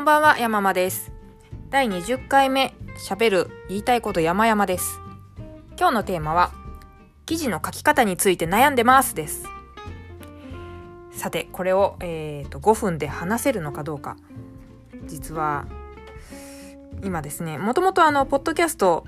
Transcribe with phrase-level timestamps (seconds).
[0.00, 1.12] こんばんは、山間です。
[1.68, 2.74] 第20回目、
[3.06, 4.98] 喋る、言いたいこと山々です。
[5.78, 6.52] 今日のテーマは、
[7.26, 9.44] 記事の書き方について悩んでますです。
[11.12, 14.16] さて、これを、えー、と5分で話せるのかどうか。
[15.04, 15.66] 実は、
[17.04, 19.04] 今ですね、もともとあの、ポッドキャスト、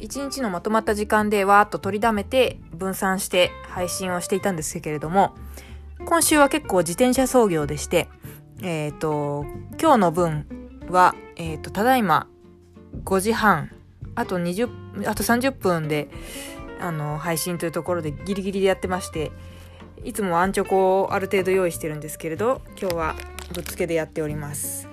[0.00, 5.36] 1日のまとまった時間でわーっと取りだめて、分散して配信をしていたんですけれども、
[6.04, 8.08] 今週は結構自転車操業でして、
[8.62, 9.44] えっ、と、
[9.80, 10.46] 今日の分
[10.88, 12.28] は、えっ、と、ただいま
[13.04, 13.70] 5時半、
[14.14, 16.08] あと20、あと30分で、
[16.80, 19.32] あの、配信というところでギリギリでやってまして、
[20.04, 23.14] いつもアンチョコをある程度用意してるんですけれど、今日は
[23.52, 24.88] ぶっつけでやっております。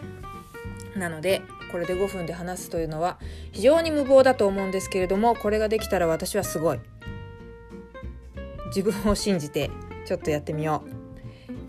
[0.95, 3.19] なので、これで5分で話すというのは
[3.51, 6.79] 非常に無謀だと思うんですけれども、これができたら私はすごい。
[8.67, 9.69] 自分を信じて
[10.05, 10.98] ちょっとやってみよう。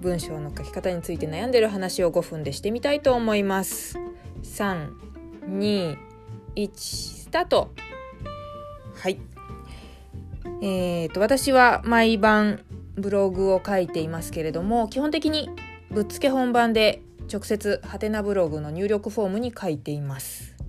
[0.00, 3.98] 文章の書き方について悩んでる話を5分でしてみたいと思います。
[4.42, 4.90] 3、
[5.46, 5.96] 2、
[6.56, 7.70] 1、スタート
[8.94, 9.20] はい。
[10.62, 12.64] えー、と、私は毎晩
[12.96, 15.50] ブログを書いていますけれども、基本的に
[15.90, 20.59] ぶっつけ本番で直接ハテナブログの入力フォームに書いています。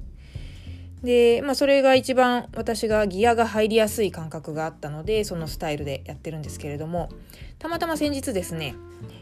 [1.03, 7.09] で、まあそれが一番私がギアが入りやすい感覚があったので、そのスタイルでやってるんですけれども、
[7.59, 8.75] たまたま先日ですね、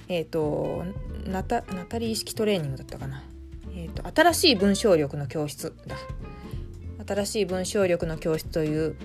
[0.08, 0.84] えっ、と
[1.26, 3.24] ナタ、ナタリー式トレーニングだったかな。
[3.76, 5.96] えっ、と、新しい文章力の教室だ。
[7.08, 8.96] 新しい文章力の教室という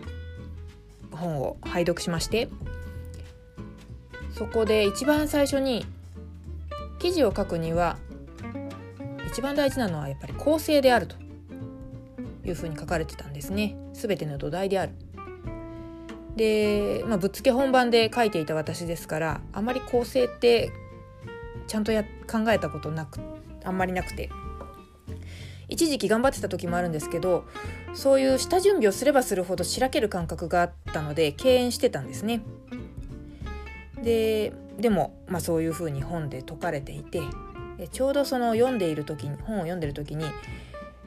[1.12, 2.48] 本を拝読しまして、
[4.36, 5.86] そこで一番最初に
[6.98, 7.98] 記事を書くには
[9.28, 11.16] 一番大事なのはやっぱり構成であると
[12.44, 13.76] いうふうに書かれてたんですね。
[13.92, 14.92] すべての土台である。
[16.36, 20.72] で、まあ、ぶっつけ本番で書いていた私ですからあまり構成って
[21.66, 23.20] ちゃんとや考えたことなく
[23.64, 24.30] あんまりなくて
[25.68, 27.44] 一時期頑張ってた時もあるんですけど
[27.94, 32.42] そういう下準備をすればするほどしらける感覚があったので敬遠してたんですね。
[34.02, 37.20] ででも、まあ、そういうふうに本で説かれていて
[37.92, 40.26] ちょうどその読んでいる時に本を読んでる時に、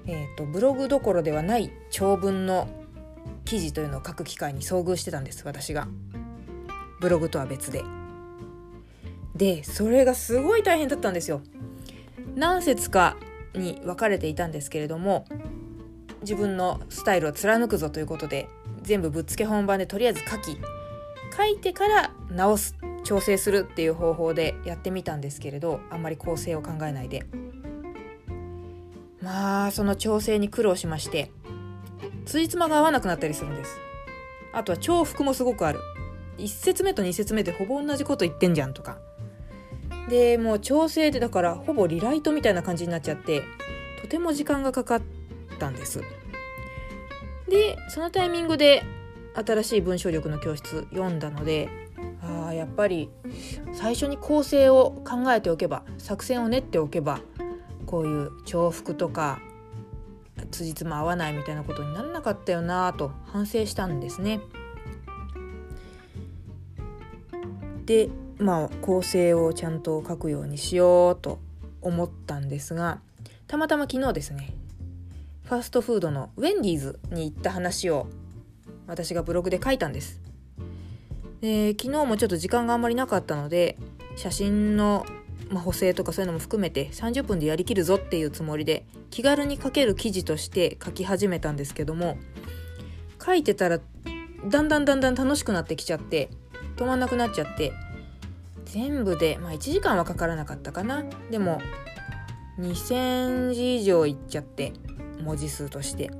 [0.07, 2.67] えーと、ブログどころではない長文の
[3.43, 5.87] 記事というのを書く機会に遭遇してたんです私が。
[6.99, 7.83] ブログとは別で。
[9.35, 11.41] でそれがすごい大変だったんですよ。
[12.35, 13.17] 何節か
[13.53, 15.25] に分かれていたんですけれども
[16.21, 18.47] 自分のスタイルを貫くぞということで
[18.81, 20.57] 全部ぶっつけ本番でとりあえず書き
[21.35, 27.23] 書いてから直す調整するっていう方法でやってみたんですけれどあんまり構成を考えないで。
[29.27, 31.31] まあその調整に苦労しまして
[32.25, 33.77] ついつまが合わなくなったりするんです。
[34.53, 35.79] あとは重複もすごくある。
[36.37, 38.97] 1節目と2節目でほぼ同じこと言ってんじゃんとか。
[40.09, 43.43] でもう調整でだからほぼリライトみたいな感じになっちゃって
[44.01, 45.01] とても時間がかかっ
[45.59, 46.01] たんです。
[47.49, 48.83] でそのタイミングで
[49.33, 51.69] 新しい文章力の教室読んだので
[52.47, 53.09] あやっぱり
[53.73, 57.21] 最初に構成を考えておけば作戦を練っておけば
[57.87, 59.41] こういう重複とか
[60.51, 64.39] 辻褄合わないみたいなことにならなかったよなと反省したんですね。
[67.85, 71.39] でまあ構成をちゃんと書くようにしようと
[71.81, 72.99] 思ったんですが
[73.47, 74.53] たまたま昨日ですね
[75.45, 78.07] ファストフードのウェンディーズに行った話を
[78.85, 80.21] 私がブログで書いたんです。
[81.41, 83.77] で昨日もちょっと時間があんまりなかったので
[84.15, 85.05] 写真の、
[85.49, 92.17] まあ、補正とかそういうのも含めて30分でやりきるぞっていうつもりで気軽に書ける記事として書き始めたんですけども
[93.23, 93.79] 書いてたら
[94.45, 96.29] だんだんだんだん楽しくなってきちゃって
[96.75, 97.73] 止まんなくなっちゃって
[98.65, 101.03] 全部で、まあ、1時間はかからなかったかな。
[101.31, 101.61] でも
[102.59, 104.73] 2,000字以上いっちゃって
[105.23, 106.11] 文字数として。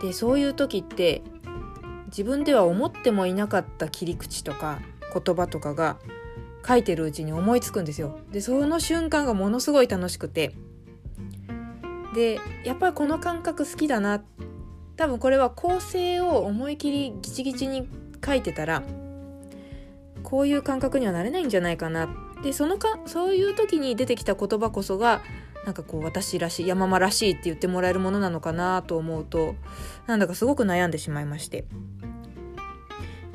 [0.00, 1.22] でそういう時って
[2.06, 4.80] 自分では思ってもいなかった切り口とか
[5.12, 5.96] 言葉とかが
[6.68, 8.18] 書いてるうちに思いつくんですよ。
[8.30, 10.54] でその瞬間がものすごい楽しくて。
[12.14, 14.22] でやっぱりこの感覚好きだな。
[14.96, 17.88] 多分これは構成を思い切りギチギチに
[18.24, 18.82] 書いてたら
[20.24, 22.08] こういう感覚にはなれないんじゃないかな。
[22.42, 25.22] でそのかそういう時に出てきた言葉こそが
[25.64, 29.54] なんかこう私らしい山間らしいって言ってもらえるものなのかなと思うと
[30.06, 31.64] なんだかすごく悩んでしまいまして。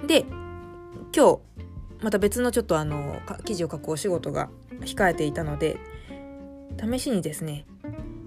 [0.06, 0.26] で
[1.16, 1.40] 今日
[2.04, 4.50] また別のちょっとあの記事を書くお仕事が
[4.82, 5.78] 控えていたので
[6.80, 7.66] 試しにですね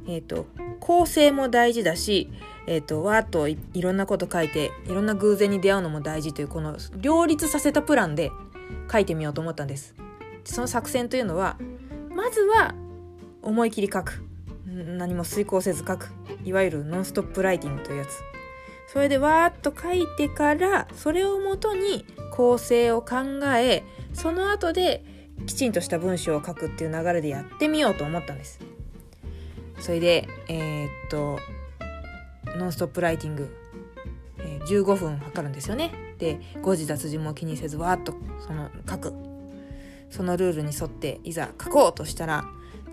[0.08, 0.46] えっ、ー、と
[0.80, 2.30] 構成も大事だし
[2.66, 8.32] えっ、ー、とわーっといろんなこと書いていろんな偶然に出会うのも大事というこの両立させたプランで
[8.90, 9.94] 書いてみようと思ったんです。
[10.44, 11.58] その作戦というのは
[12.14, 12.74] まずは
[13.42, 14.24] 思い切り書く。
[14.66, 16.08] 何も遂行せず書く。
[16.44, 18.20] いわゆるノンストップライティングというやつ。
[18.88, 22.04] それでわーっと書いてからそれをもとに
[22.36, 23.16] 構成を考
[23.56, 25.02] えその後で
[25.46, 28.60] きちんとした文章を書くっていう流れでやってみようと思ったんです。
[29.80, 31.38] それでえー、っと
[32.58, 33.54] ノンストップライティング、
[34.38, 35.92] えー、15分測るんですよね。
[36.18, 38.14] で誤字脱字も気にせずわーっと
[38.46, 39.14] その書く。
[40.10, 42.44] そのルールに沿っていざ書こうとしたら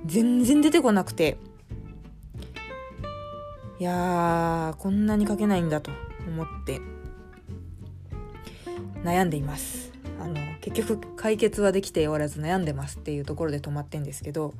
[0.05, 1.37] 全然出てこなくて
[3.79, 5.91] いやーこんなに書けないんだと
[6.27, 6.92] 思って。
[9.03, 9.91] 悩んでいます。
[10.19, 14.53] あの結局解決はできておらず悩んでますっていうところで止まってんですけど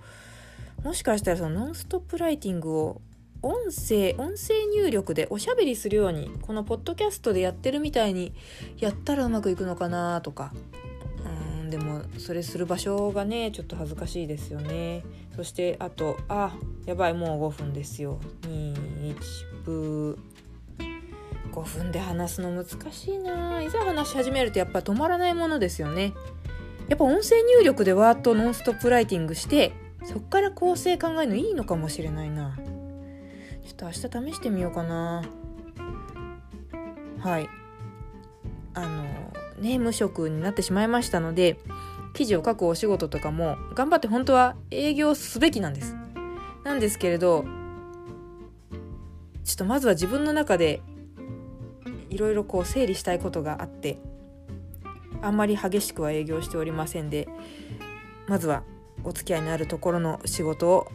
[0.83, 3.01] もしかしたらそのノンストップライティングを
[3.41, 8.33] 音声音声入力でおしゃべりするようにこのポッドキャストでやってるみたいに
[8.79, 10.53] やったらうまくいくのかなとか。
[11.25, 15.03] うんでもそれする場所がねちょっと恥ずかしいですよね。
[15.35, 16.55] そしてあとあ
[16.85, 18.19] やばいもう5分ですよ。
[18.41, 20.19] 21分
[21.53, 23.61] 5分で話すの難しいな。
[23.61, 26.13] いざ話し始めるとやっぱ止まらないものですよね。
[26.89, 29.71] やっぱ音声入力でワーッとノンストップライティングして
[30.03, 32.57] そっから構成考えるのいいのかもしれないな。
[33.63, 35.23] ちょっと明日試してみようかな。
[37.19, 37.47] はい。
[38.73, 39.03] あの
[39.59, 41.59] ね無職になってしまいましたので
[42.13, 45.95] 記事を書くお仕事とかも頑張って本当は営業すべきなんです。
[46.63, 47.45] なんですけれど
[49.43, 50.81] ちょっとまずは自分の中で
[52.13, 53.97] いろいろこう整理したいことがあって
[55.21, 57.27] あんまり激しくは営業しておりませんで
[58.27, 58.63] まずは
[59.03, 60.87] お付き合いのあるところの仕事を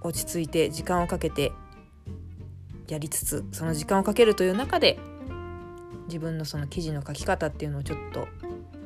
[0.00, 1.52] 落ち着いて時間をかけて
[2.88, 4.98] やりつつその時間をかけるという中で
[6.06, 8.28] 自分のその記事の書き方っていうのをちょっと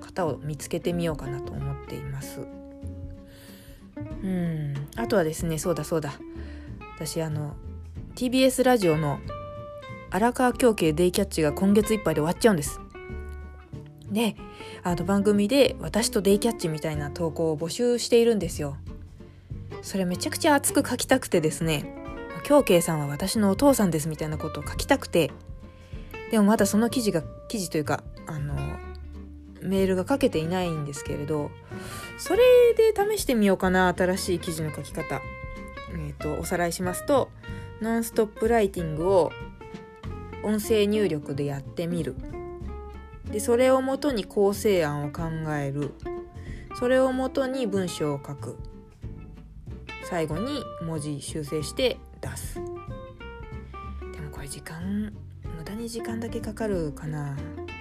[0.01, 2.41] 型を見つけてみようかなと思っています。
[4.23, 4.75] うん。
[4.97, 6.13] あとはですねそうだそうだ。
[6.95, 7.57] 私あの
[8.15, 9.19] TBS ラジオの
[10.11, 12.81] 荒川京慶デイキャッチが今月いっぱいで終わっちゃうんです。
[14.11, 14.37] で
[14.83, 18.77] あの番組で私とデイキャッチみたいな投稿を募集しているんですよ。
[19.83, 21.95] それめちゃくちゃ熱く書きたくてですね。
[22.45, 25.31] 京慶さんは私のお父さんですみたいなことを書きたくて。
[26.31, 28.55] でもまだその記事が記事というかあの
[29.63, 31.51] メールが書けていないんですけれど
[32.19, 32.39] それ
[32.75, 35.21] で試してみようかな新しい記事の書き方。
[35.91, 37.31] えっ、ー、とおさらいしますと
[37.81, 39.33] ノンストップライティングを
[40.43, 42.17] 音声入力でやってみる。
[43.31, 45.23] でそれをもとに構成案を考
[45.55, 45.95] える。
[46.79, 48.57] それをもとに文章を書く。
[50.09, 52.55] 最後に文字修正して出す。
[52.55, 52.61] で
[54.21, 55.13] もこれ時間
[55.45, 57.37] 無駄に時間だけかかるかな。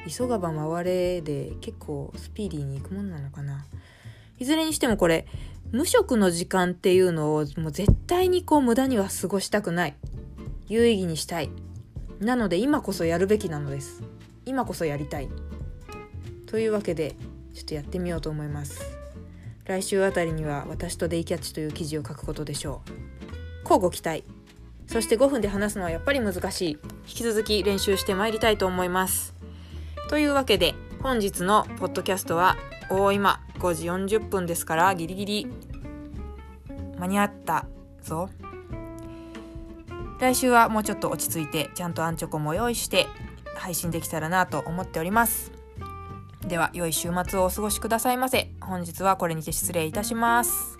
[0.07, 3.65] 急がば回れで結構スピーディーにいくもんなのかな。
[4.39, 5.25] いずれにしてもこれ
[5.71, 9.95] 無職の時間っていうのをもう絶対にこう無駄には過ごしたくない。
[10.67, 11.49] 有意義にしたい。
[12.19, 14.01] なので今こそやるべきなのです。
[14.45, 15.29] 今こそやりたい。
[16.45, 17.15] というわけで
[17.53, 18.97] ちょっとやってみようと思います。
[19.65, 22.91] 来週あたりには私とデイキャッチという記事を書くことでしょう。
[23.63, 24.23] 交互期待。
[24.87, 26.69] そして5分で話すのはやっぱり難しい。
[26.71, 29.35] 引き続き練習してまいりたいと思います。
[30.09, 30.73] というわけで
[31.03, 32.57] 本日のポッドキャストは
[32.89, 35.47] 大今5時40分ですからギリギリ
[36.97, 37.65] 間に合った
[38.01, 38.29] ぞ。
[40.19, 43.07] 来週はもうちょっと落ち着いてちゃんとアンチョコも用意して
[43.55, 45.51] 配信できたらなと思っております。
[46.47, 48.51] では良い週末をお過ごしくださいませ。
[48.61, 50.76] 本日はこれにて失礼いたします。